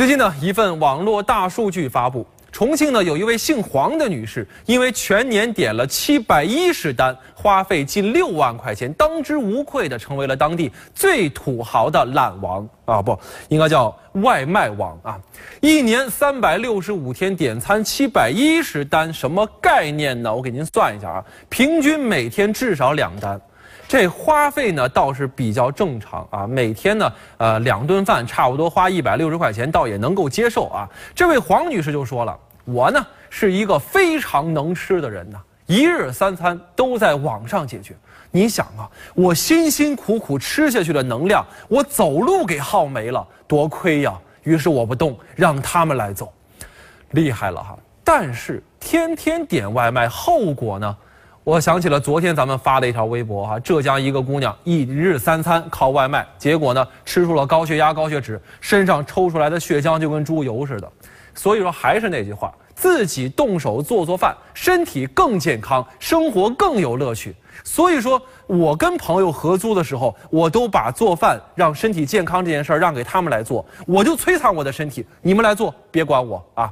[0.00, 13.14] 最近呢，一份网络大数据发布，重庆呢有一位姓黄的女士，因为全年点了七百一十单，花费近六万块钱，当之无愧的成为了当地最土豪的懒王啊，不
[13.50, 15.20] 应该叫外卖王啊！
[15.60, 20.34] 一年三百六十五天点餐七百一十单，什么概念呢？
[20.34, 23.38] 我给您算一下啊，平均每天至少两单。
[23.88, 30.88] 这花费呢倒是比较正常啊，每天呢，呃，两顿饭差不多花一百六十块钱，倒也能够接受啊。
[31.14, 37.96] 这位黄女士就说了，我呢是一个非常能吃的人呐，一日三餐都在网上解决。
[38.30, 44.16] 你想啊，我辛辛苦苦吃下去的能量，我走路给耗没了，多亏呀。
[44.44, 46.32] 于是我不动，让他们来走，
[47.10, 47.76] 厉害了哈。
[48.04, 50.96] 但是天天点外卖，后果呢？
[51.42, 60.92] 我想起了昨天咱们发的一条微博哈，浙江一个姑娘一日三餐靠外卖，结果呢吃出了高血压、高血脂，身上抽出来的血浆就跟猪油似的。
[61.34, 67.34] 所以说还是那句话，自己动手做做饭，身体更健康，生活更有乐趣。
[67.64, 76.70] 所以说我跟朋友合租的时候，我都把做饭让身体健康这件事儿让给他们来做，我就摧残我的身体，你们来做，别管我啊。